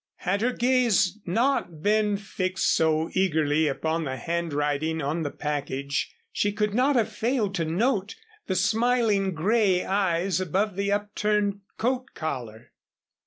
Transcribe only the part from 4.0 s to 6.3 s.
the handwriting on the package